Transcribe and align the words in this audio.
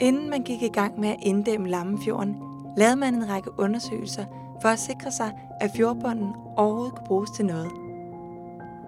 Inden 0.00 0.30
man 0.30 0.42
gik 0.42 0.62
i 0.62 0.68
gang 0.68 1.00
med 1.00 1.08
at 1.08 1.16
inddæmme 1.22 1.68
Lammefjorden, 1.68 2.36
lavede 2.76 2.96
man 2.96 3.14
en 3.14 3.28
række 3.28 3.60
undersøgelser 3.60 4.24
for 4.62 4.68
at 4.68 4.78
sikre 4.78 5.10
sig, 5.12 5.32
at 5.60 5.70
fjordbunden 5.76 6.34
overhovedet 6.56 6.94
kunne 6.94 7.06
bruges 7.06 7.30
til 7.30 7.46
noget. 7.46 7.70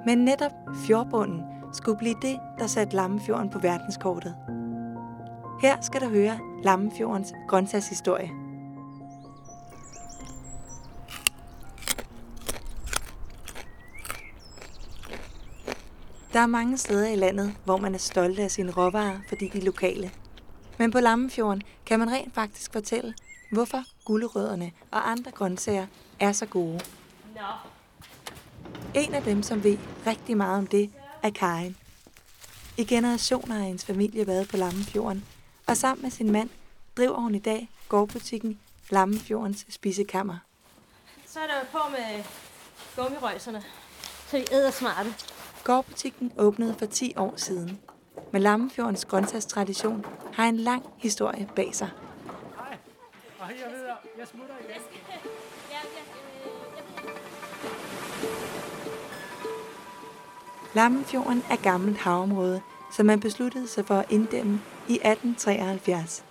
Men 0.07 0.19
netop 0.19 0.53
fjordbunden 0.87 1.43
skulle 1.73 1.99
blive 1.99 2.15
det, 2.23 2.39
der 2.59 2.67
satte 2.67 2.97
Lammefjorden 2.97 3.51
på 3.51 3.59
verdenskortet. 3.59 4.37
Her 5.63 5.81
skal 5.81 6.01
du 6.01 6.09
høre 6.09 6.39
Lammefjordens 6.63 7.33
grøntsagshistorie. 7.49 8.31
Der 16.33 16.41
er 16.41 16.47
mange 16.47 16.77
steder 16.77 17.09
i 17.09 17.17
landet, 17.17 17.55
hvor 17.65 17.77
man 17.77 17.95
er 17.95 17.99
stolt 17.99 18.39
af 18.39 18.51
sine 18.51 18.73
råvarer, 18.73 19.19
fordi 19.29 19.49
de 19.49 19.59
er 19.59 19.65
lokale. 19.65 20.11
Men 20.81 20.91
på 20.91 21.01
Lammefjorden 21.01 21.63
kan 21.87 21.99
man 21.99 22.11
rent 22.11 22.35
faktisk 22.35 22.73
fortælle, 22.73 23.15
hvorfor 23.53 23.85
gulerødderne 24.05 24.73
og 24.91 25.11
andre 25.11 25.31
grøntsager 25.31 25.87
er 26.21 26.33
så 26.33 26.47
gode. 26.47 26.81
No. 27.35 27.53
En 28.95 29.15
af 29.15 29.23
dem, 29.23 29.43
som 29.43 29.65
ved 29.65 29.79
rigtig 30.07 30.37
meget 30.37 30.59
om 30.59 30.67
det, 30.67 30.91
er 31.23 31.31
Karin. 31.31 31.77
I 32.77 32.85
generationer 32.85 33.55
har 33.55 33.65
hendes 33.65 33.85
familie 33.85 34.27
været 34.27 34.49
på 34.49 34.57
Lammefjorden, 34.57 35.25
og 35.67 35.77
sammen 35.77 36.03
med 36.03 36.11
sin 36.11 36.33
mand 36.33 36.51
driver 36.97 37.21
hun 37.21 37.35
i 37.35 37.39
dag 37.39 37.71
gårdbutikken 37.89 38.61
Lammefjordens 38.91 39.67
Spisekammer. 39.69 40.37
Så 41.27 41.41
er 41.41 41.47
der 41.47 41.65
på 41.73 41.79
med 41.91 42.25
gummirøjserne, 42.97 43.63
så 44.27 44.37
de 44.37 44.55
æder 44.55 44.71
smarte. 44.71 45.15
Gårdbutikken 45.65 46.33
åbnede 46.39 46.75
for 46.79 46.87
10 46.87 47.13
år 47.17 47.35
siden, 47.37 47.81
men 48.33 48.43
Lammefjordens 48.43 49.05
grøntsagstradition 49.05 50.07
har 50.33 50.45
en 50.45 50.57
lang 50.57 50.83
historie 50.97 51.49
bag 51.57 51.75
sig. 51.75 51.89
Hej, 53.39 53.57
jeg 53.65 53.73
ved, 53.73 53.87
jeg 54.19 54.27
smutter 54.29 54.55
igen. 54.69 54.81
Lammefjorden 60.75 61.43
er 61.51 61.57
gammelt 61.57 61.99
havområde, 61.99 62.61
som 62.93 63.07
man 63.07 63.21
besluttede 63.21 63.69
sig 63.69 63.87
for 63.87 63.95
at 63.95 64.11
inddæmme 64.11 64.61
i 64.89 64.95
1873. 64.95 66.25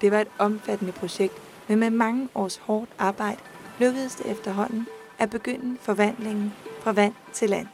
Det 0.00 0.12
var 0.12 0.20
et 0.20 0.28
omfattende 0.38 0.92
projekt, 0.92 1.34
men 1.68 1.78
med 1.78 1.90
mange 1.90 2.28
års 2.34 2.56
hårdt 2.56 2.90
arbejde 2.98 3.40
lykkedes 3.78 4.14
det 4.14 4.26
efterhånden 4.26 4.86
at 5.18 5.30
begynde 5.30 5.78
forvandlingen 5.80 6.52
fra 6.80 6.92
vand 6.92 7.14
til 7.32 7.50
land. 7.50 7.66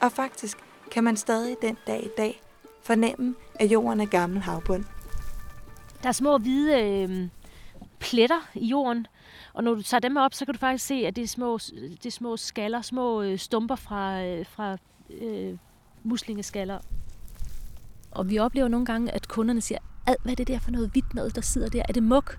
Og 0.00 0.12
faktisk 0.12 0.58
kan 0.92 1.04
man 1.04 1.16
stadig 1.16 1.56
den 1.62 1.76
dag 1.86 2.04
i 2.04 2.08
dag 2.16 2.42
fornemme, 2.82 3.34
at 3.54 3.72
jorden 3.72 4.00
er 4.00 4.06
gammel 4.06 4.40
havbund. 4.40 4.84
Der 6.02 6.08
er 6.08 6.12
små 6.12 6.38
hvide 6.38 6.82
øh, 6.82 7.28
pletter 8.00 8.50
i 8.54 8.66
jorden, 8.66 9.06
og 9.52 9.64
når 9.64 9.74
du 9.74 9.82
tager 9.82 10.00
dem 10.00 10.16
op, 10.16 10.34
så 10.34 10.44
kan 10.44 10.54
du 10.54 10.58
faktisk 10.58 10.86
se, 10.86 10.94
at 10.94 11.16
det 11.16 11.24
er 11.24 11.28
små, 11.28 11.58
det 12.02 12.06
er 12.06 12.10
små 12.10 12.36
skaller, 12.36 12.82
små 12.82 13.22
øh, 13.22 13.38
stumper 13.38 13.76
fra, 13.76 14.24
øh, 14.24 14.46
fra 14.46 14.76
øh, 15.10 15.58
muslingeskaller. 16.02 16.78
Og 18.10 18.30
vi 18.30 18.38
oplever 18.38 18.68
nogle 18.68 18.86
gange, 18.86 19.12
at 19.12 19.28
kunderne 19.28 19.60
siger, 19.60 19.78
Ad, 20.06 20.14
hvad 20.22 20.32
er 20.32 20.36
det 20.36 20.48
der 20.48 20.58
for 20.58 20.70
noget 20.70 20.90
hvidt 20.90 21.14
noget, 21.14 21.34
der 21.34 21.40
sidder 21.40 21.68
der? 21.68 21.82
Er 21.88 21.92
det 21.92 22.02
muk? 22.02 22.38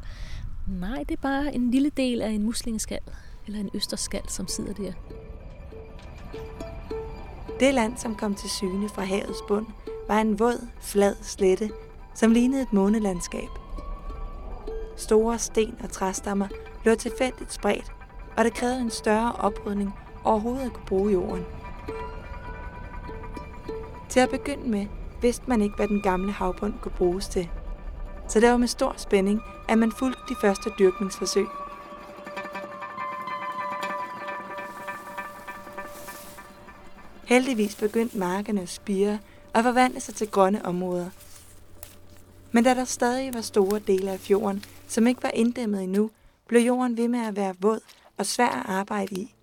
Nej, 0.67 1.03
det 1.09 1.11
er 1.11 1.21
bare 1.21 1.55
en 1.55 1.71
lille 1.71 1.89
del 1.89 2.21
af 2.21 2.29
en 2.29 2.43
muslingeskal, 2.43 2.99
eller 3.47 3.59
en 3.59 3.69
østerskal, 3.73 4.29
som 4.29 4.47
sidder 4.47 4.73
der. 4.73 4.93
Det 7.59 7.73
land, 7.73 7.97
som 7.97 8.15
kom 8.15 8.35
til 8.35 8.49
syne 8.49 8.89
fra 8.89 9.03
havets 9.03 9.41
bund, 9.47 9.65
var 10.07 10.21
en 10.21 10.39
våd, 10.39 10.67
flad 10.81 11.15
slette, 11.21 11.69
som 12.13 12.31
lignede 12.31 12.61
et 12.61 12.73
månelandskab. 12.73 13.49
Store 14.97 15.39
sten 15.39 15.75
og 15.83 15.91
træstammer 15.91 16.47
lå 16.85 16.95
tilfældigt 16.95 17.53
spredt, 17.53 17.91
og 18.37 18.45
det 18.45 18.53
krævede 18.53 18.81
en 18.81 18.89
større 18.89 19.31
oprydning 19.31 19.93
overhovedet 20.23 20.65
at 20.65 20.73
kunne 20.73 20.85
bruge 20.85 21.11
jorden. 21.11 21.45
Til 24.09 24.19
at 24.19 24.29
begynde 24.29 24.69
med 24.69 24.85
vidste 25.21 25.43
man 25.47 25.61
ikke, 25.61 25.75
hvad 25.75 25.87
den 25.87 26.01
gamle 26.01 26.31
havbund 26.31 26.73
kunne 26.81 26.91
bruges 26.97 27.27
til. 27.27 27.49
Så 28.27 28.39
det 28.39 28.49
var 28.49 28.57
med 28.57 28.67
stor 28.67 28.93
spænding, 28.97 29.41
at 29.69 29.77
man 29.77 29.91
fulgte 29.91 30.21
de 30.29 30.35
første 30.41 30.69
dyrkningsforsøg. 30.79 31.47
Heldigvis 37.25 37.75
begyndte 37.75 38.17
markerne 38.17 38.61
at 38.61 38.69
spire 38.69 39.19
og 39.53 39.63
forvandle 39.63 39.99
sig 39.99 40.15
til 40.15 40.27
grønne 40.27 40.65
områder. 40.65 41.09
Men 42.51 42.63
da 42.63 42.73
der 42.73 42.85
stadig 42.85 43.33
var 43.33 43.41
store 43.41 43.79
dele 43.79 44.11
af 44.11 44.19
fjorden, 44.19 44.65
som 44.87 45.07
ikke 45.07 45.23
var 45.23 45.31
inddæmmet 45.33 45.83
endnu, 45.83 46.09
blev 46.47 46.61
jorden 46.61 46.97
ved 46.97 47.07
med 47.07 47.19
at 47.19 47.35
være 47.35 47.55
våd 47.59 47.79
og 48.17 48.25
svær 48.25 48.49
at 48.49 48.69
arbejde 48.69 49.15
i. 49.15 49.35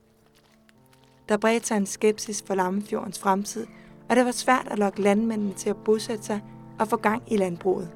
Der 1.28 1.36
bredte 1.36 1.66
sig 1.66 1.76
en 1.76 1.86
skepsis 1.86 2.44
for 2.46 2.54
Lammefjordens 2.54 3.18
fremtid, 3.18 3.66
og 4.08 4.16
det 4.16 4.24
var 4.24 4.32
svært 4.32 4.68
at 4.70 4.78
lokke 4.78 5.02
landmændene 5.02 5.54
til 5.54 5.70
at 5.70 5.76
bosætte 5.76 6.24
sig 6.24 6.40
og 6.78 6.88
få 6.88 6.96
gang 6.96 7.22
i 7.26 7.36
landbruget. 7.36 7.90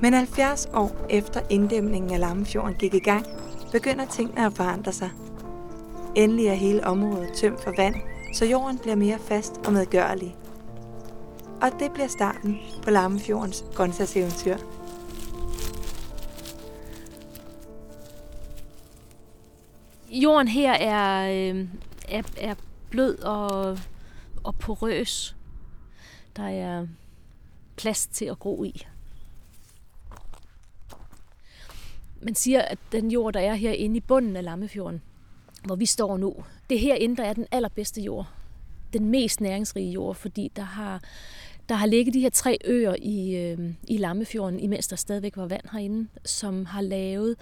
Men 0.00 0.14
70 0.14 0.66
år 0.74 1.06
efter 1.10 1.40
inddæmningen 1.50 2.12
af 2.12 2.20
Lammefjorden 2.20 2.74
gik 2.74 2.94
i 2.94 2.98
gang, 2.98 3.26
begynder 3.72 4.06
tingene 4.06 4.46
at 4.46 4.52
forandre 4.52 4.92
sig. 4.92 5.10
Endelig 6.14 6.46
er 6.46 6.54
hele 6.54 6.86
området 6.86 7.32
tømt 7.32 7.60
for 7.60 7.74
vand, 7.76 7.94
så 8.34 8.44
jorden 8.44 8.78
bliver 8.78 8.96
mere 8.96 9.18
fast 9.18 9.52
og 9.66 9.72
medgørlig. 9.72 10.36
Og 11.62 11.70
det 11.78 11.92
bliver 11.92 12.08
starten 12.08 12.58
på 12.82 12.90
Lammefjordens 12.90 13.64
grøntsagseventyr. 13.74 14.56
Jorden 20.10 20.48
her 20.48 20.72
er, 20.72 21.30
øh, 21.30 21.68
er, 22.08 22.22
er 22.36 22.54
blød 22.90 23.18
og, 23.18 23.78
og 24.44 24.54
porøs. 24.58 25.36
Der 26.36 26.48
er 26.48 26.86
plads 27.76 28.06
til 28.06 28.24
at 28.24 28.38
gro 28.38 28.64
i. 28.64 28.86
Man 32.22 32.34
siger, 32.34 32.62
at 32.62 32.78
den 32.92 33.10
jord, 33.10 33.32
der 33.32 33.40
er 33.40 33.54
herinde 33.54 33.96
i 33.96 34.00
bunden 34.00 34.36
af 34.36 34.44
Lammefjorden, 34.44 35.02
hvor 35.64 35.76
vi 35.76 35.86
står 35.86 36.16
nu, 36.16 36.34
det 36.70 36.76
er 36.76 36.80
herinde, 36.80 37.16
der 37.16 37.24
er 37.24 37.32
den 37.32 37.46
allerbedste 37.50 38.00
jord. 38.00 38.28
Den 38.92 39.04
mest 39.04 39.40
næringsrige 39.40 39.90
jord, 39.90 40.14
fordi 40.14 40.52
der 40.56 40.62
har, 40.62 41.02
der 41.68 41.74
har 41.74 41.86
ligget 41.86 42.14
de 42.14 42.20
her 42.20 42.30
tre 42.30 42.58
øer 42.64 42.94
i, 42.98 43.36
øh, 43.36 43.58
i 43.88 43.96
Lammefjorden, 43.96 44.60
imens 44.60 44.88
der 44.88 44.96
stadigvæk 44.96 45.36
var 45.36 45.46
vand 45.46 45.64
herinde, 45.72 46.08
som 46.24 46.66
har 46.66 46.80
lavet, 46.80 47.36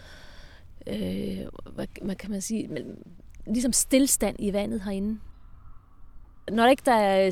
øh, 0.86 1.38
hvad, 1.74 1.86
hvad 2.02 2.16
kan 2.16 2.30
man 2.30 2.40
sige, 2.40 2.70
ligesom 3.46 3.72
stillstand 3.72 4.36
i 4.38 4.52
vandet 4.52 4.82
herinde 4.82 5.18
når 6.52 6.66
ikke 6.66 6.82
der 6.86 6.94
er 6.94 7.30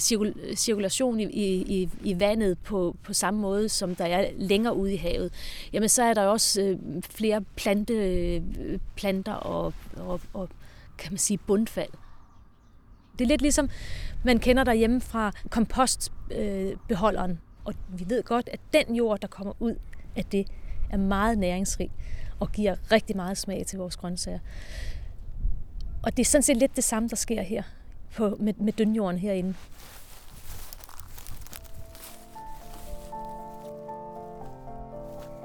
cirkulation 0.57 1.21
i, 1.21 1.25
i, 1.25 1.89
i 2.03 2.21
vandet 2.21 2.59
på, 2.59 2.97
på 3.03 3.13
samme 3.13 3.41
måde, 3.41 3.69
som 3.69 3.95
der 3.95 4.05
er 4.05 4.31
længere 4.37 4.77
ude 4.77 4.95
i 4.95 4.97
havet, 4.97 5.33
jamen 5.73 5.89
så 5.89 6.03
er 6.03 6.15
der 6.15 6.27
også 6.27 6.63
øh, 6.63 7.03
flere 7.03 7.41
plante, 7.57 7.95
øh, 7.95 8.43
planter 8.97 9.33
og, 9.33 9.75
og, 9.97 10.21
og 10.35 10.49
kan 10.99 11.13
man 11.13 11.19
sige 11.19 11.39
bundfald. 11.39 11.91
Det 13.19 13.25
er 13.25 13.29
lidt 13.29 13.43
ligesom, 13.43 13.71
man 14.25 14.39
kender 14.39 14.65
derhjemme 14.65 15.01
fra 15.01 15.33
kompostbeholderen, 15.51 17.31
øh, 17.31 17.37
og 17.65 17.75
vi 17.89 18.05
ved 18.09 18.23
godt, 18.23 18.49
at 18.53 18.61
den 18.73 18.97
jord, 18.97 19.21
der 19.21 19.29
kommer 19.29 19.53
ud 19.61 19.75
af 20.17 20.25
det, 20.25 20.47
er 20.91 20.97
meget 20.97 21.39
næringsrig 21.39 21.91
og 22.41 22.53
giver 22.53 22.77
rigtig 22.93 23.17
meget 23.17 23.39
smag 23.39 23.67
til 23.67 23.79
vores 23.79 23.97
grøntsager. 23.97 24.39
Og 26.03 26.17
det 26.17 26.23
er 26.23 26.25
sådan 26.25 26.43
set 26.43 26.57
lidt 26.57 26.77
det 26.77 26.85
samme, 26.85 27.09
der 27.09 27.17
sker 27.17 27.43
her 27.43 27.63
på, 28.17 28.37
med, 28.39 28.55
med 28.55 28.73
dønjorden 28.73 29.19
herinde. 29.19 29.55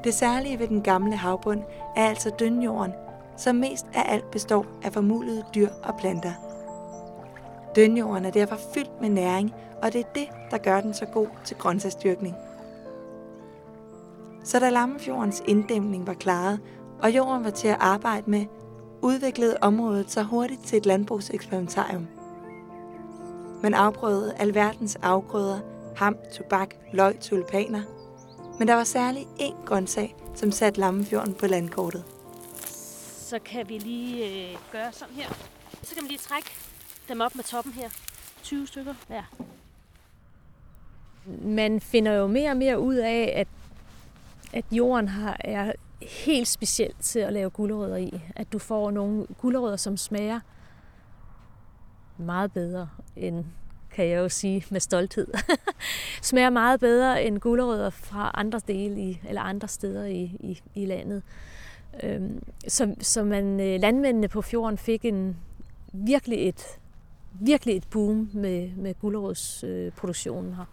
Det 0.03 0.13
særlige 0.13 0.59
ved 0.59 0.67
den 0.67 0.81
gamle 0.81 1.15
havbund 1.15 1.63
er 1.95 2.05
altså 2.05 2.29
dønjorden, 2.39 2.93
som 3.37 3.55
mest 3.55 3.85
af 3.93 4.13
alt 4.13 4.31
består 4.31 4.65
af 4.83 4.93
formulede 4.93 5.43
dyr 5.55 5.69
og 5.83 5.97
planter. 5.99 6.33
Dønjorden 7.75 8.25
er 8.25 8.31
derfor 8.31 8.57
fyldt 8.73 9.01
med 9.01 9.09
næring, 9.09 9.53
og 9.81 9.93
det 9.93 10.01
er 10.01 10.13
det, 10.15 10.27
der 10.51 10.57
gør 10.57 10.81
den 10.81 10.93
så 10.93 11.05
god 11.05 11.27
til 11.45 11.57
grøntsagsdyrkning. 11.57 12.35
Så 14.43 14.59
da 14.59 14.69
Lammefjordens 14.69 15.43
inddæmning 15.47 16.07
var 16.07 16.13
klaret, 16.13 16.59
og 17.01 17.15
jorden 17.15 17.43
var 17.43 17.49
til 17.49 17.67
at 17.67 17.77
arbejde 17.79 18.29
med, 18.29 18.45
udviklede 19.01 19.57
området 19.61 20.11
sig 20.11 20.23
hurtigt 20.23 20.63
til 20.65 20.77
et 20.77 20.85
landbrugseksperimentarium– 20.85 22.07
man 23.63 23.73
afprøvede 23.73 24.35
alverdens 24.37 24.95
afgrøder, 24.95 25.59
ham, 25.95 26.17
tobak, 26.33 26.69
løg, 26.93 27.19
tulipaner. 27.19 27.81
Men 28.59 28.67
der 28.67 28.73
var 28.75 28.83
særlig 28.83 29.27
én 29.39 29.65
grøntsag, 29.65 30.15
som 30.35 30.51
satte 30.51 30.79
Lammefjorden 30.79 31.33
på 31.33 31.47
landkortet. 31.47 32.03
Så 33.31 33.39
kan 33.45 33.69
vi 33.69 33.77
lige 33.77 34.25
øh, 34.51 34.57
gøre 34.71 34.91
sådan 34.91 35.15
her. 35.15 35.29
Så 35.83 35.93
kan 35.95 36.03
man 36.03 36.07
lige 36.07 36.19
trække 36.19 36.49
dem 37.09 37.21
op 37.21 37.35
med 37.35 37.43
toppen 37.43 37.73
her. 37.73 37.89
20 38.43 38.67
stykker. 38.67 38.93
Ja. 39.09 39.23
Man 41.41 41.81
finder 41.81 42.11
jo 42.11 42.27
mere 42.27 42.49
og 42.49 42.57
mere 42.57 42.79
ud 42.79 42.95
af, 42.95 43.33
at, 43.35 43.47
at 44.53 44.65
jorden 44.71 45.07
har, 45.07 45.37
er 45.39 45.71
helt 46.01 46.47
specielt 46.47 46.99
til 47.01 47.19
at 47.19 47.33
lave 47.33 47.49
gulerødder 47.49 47.97
i. 47.97 48.21
At 48.35 48.53
du 48.53 48.59
får 48.59 48.91
nogle 48.91 49.25
gulerødder, 49.41 49.77
som 49.77 49.97
smager 49.97 50.39
meget 52.17 52.51
bedre 52.51 52.89
end, 53.15 53.45
kan 53.91 54.07
jeg 54.07 54.17
jo 54.17 54.29
sige 54.29 54.65
med 54.69 54.79
stolthed, 54.79 55.27
smager 56.21 56.49
meget 56.49 56.79
bedre 56.79 57.23
end 57.23 57.39
gulerødder 57.39 57.89
fra 57.89 58.31
andre 58.33 58.61
dele 58.67 59.01
i, 59.01 59.21
eller 59.27 59.41
andre 59.41 59.67
steder 59.67 60.05
i, 60.05 60.21
i, 60.39 60.61
i 60.75 60.85
landet. 60.85 61.23
Øhm, 62.03 62.43
så, 62.67 62.95
så 62.99 63.23
man, 63.23 63.59
øh, 63.59 63.79
landmændene 63.79 64.27
på 64.27 64.41
fjorden 64.41 64.77
fik 64.77 65.05
en 65.05 65.37
virkelig 65.93 66.49
et, 66.49 66.79
virkelig 67.33 67.77
et 67.77 67.87
boom 67.89 68.29
med, 68.33 68.71
med 68.75 68.93
gulerodsproduktionen 68.99 70.53
her. 70.53 70.65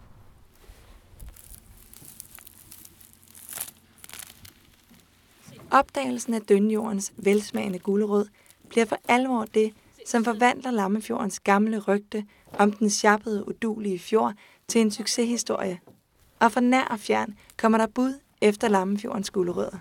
Opdagelsen 5.71 6.33
af 6.33 6.41
Dønjordens 6.41 7.13
velsmagende 7.17 7.79
gulerød 7.79 8.25
bliver 8.69 8.85
for 8.85 8.97
alvor 9.07 9.45
det, 9.45 9.73
som 10.09 10.23
forvandler 10.23 10.71
Lammefjordens 10.71 11.39
gamle 11.39 11.79
rygte 11.79 12.25
om 12.59 12.71
den 12.71 12.89
sjappede, 12.89 13.47
udulige 13.47 13.99
fjord 13.99 14.33
til 14.67 14.81
en 14.81 14.91
succeshistorie. 14.91 15.79
Og 16.39 16.51
fra 16.51 16.61
nær 16.61 16.83
og 16.83 16.99
fjern 16.99 17.35
kommer 17.57 17.77
der 17.77 17.87
bud 17.87 18.19
efter 18.41 18.67
Lammefjordens 18.67 19.29
gulerødder. 19.29 19.77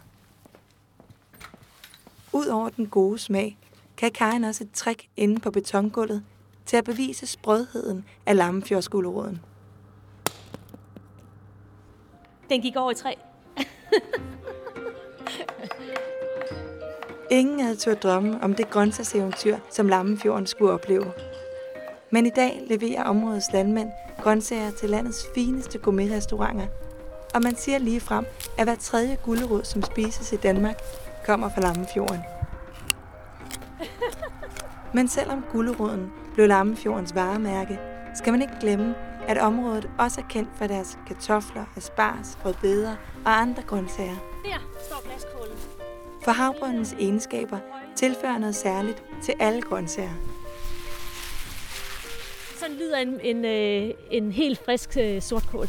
Udover 2.32 2.68
den 2.68 2.86
gode 2.86 3.18
smag, 3.18 3.58
kan 3.96 4.12
Karen 4.12 4.44
også 4.44 4.64
et 4.64 4.70
trick 4.72 5.08
inde 5.16 5.40
på 5.40 5.50
betongulvet 5.50 6.24
til 6.66 6.76
at 6.76 6.84
bevise 6.84 7.26
sprødheden 7.26 8.04
af 8.26 8.36
Lammefjordsguleroden. 8.36 9.40
Den 12.50 12.62
gik 12.62 12.76
over 12.76 12.90
i 12.90 12.94
træ. 12.94 13.14
Ingen 17.30 17.60
havde 17.60 17.76
turde 17.76 17.96
drømme 17.96 18.38
om 18.42 18.54
det 18.54 18.70
grøntsagseventyr, 18.70 19.56
som 19.70 19.88
Lammefjorden 19.88 20.46
skulle 20.46 20.72
opleve. 20.72 21.12
Men 22.10 22.26
i 22.26 22.30
dag 22.30 22.62
leverer 22.66 23.04
områdets 23.04 23.52
landmænd 23.52 23.90
grøntsager 24.22 24.70
til 24.70 24.90
landets 24.90 25.26
fineste 25.34 25.78
gourmetrestauranter, 25.78 26.66
og 27.34 27.42
man 27.42 27.56
siger 27.56 27.78
lige 27.78 28.00
frem, 28.00 28.26
at 28.58 28.64
hver 28.64 28.74
tredje 28.74 29.16
gulderod, 29.24 29.64
som 29.64 29.82
spises 29.82 30.32
i 30.32 30.36
Danmark, 30.36 30.76
kommer 31.26 31.48
fra 31.48 31.60
Lammefjorden. 31.60 32.20
Men 34.94 35.08
selvom 35.08 35.44
gulderoden 35.52 36.12
blev 36.34 36.48
Lammefjordens 36.48 37.14
varemærke, 37.14 37.78
skal 38.14 38.32
man 38.32 38.42
ikke 38.42 38.54
glemme, 38.60 38.94
at 39.26 39.38
området 39.38 39.90
også 39.98 40.20
er 40.20 40.24
kendt 40.28 40.50
for 40.54 40.66
deres 40.66 40.98
kartofler, 41.06 41.64
asparges, 41.76 42.38
rødbeder 42.44 42.96
og 43.24 43.40
andre 43.40 43.62
grøntsager. 43.62 44.16
Der 44.44 44.58
står 44.80 45.04
glaskålen. 45.04 45.37
For 46.28 46.32
havbrøndens 46.32 46.92
egenskaber 47.00 47.58
tilfører 47.96 48.38
noget 48.38 48.54
særligt 48.54 49.02
til 49.22 49.34
alle 49.40 49.62
grøntsager. 49.62 50.14
Sådan 52.60 52.76
lyder 52.76 52.98
en, 52.98 53.20
en, 53.20 53.44
øh, 53.44 53.90
en 54.10 54.32
helt 54.32 54.64
frisk 54.64 54.96
øh, 55.00 55.22
sortkål. 55.22 55.68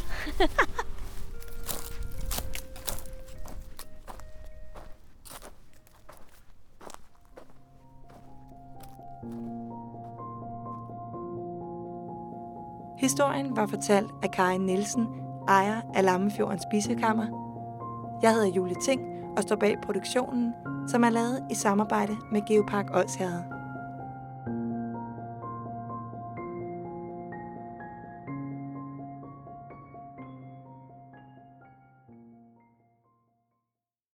Historien 12.98 13.56
var 13.56 13.66
fortalt 13.66 14.10
af 14.22 14.30
Karin 14.30 14.60
Nielsen, 14.60 15.06
ejer 15.48 15.80
af 15.94 16.04
Lammefjordens 16.04 16.62
Spisekammer. 16.62 17.26
Jeg 18.22 18.34
hedder 18.34 18.48
Julie 18.48 18.76
Ting 18.84 19.19
og 19.40 19.44
står 19.44 19.56
bag 19.56 19.76
produktionen, 19.82 20.54
som 20.88 21.04
er 21.04 21.10
lavet 21.10 21.44
i 21.50 21.54
samarbejde 21.54 22.16
med 22.32 22.42
Geopark 22.48 22.86
Odsherred. 22.94 23.59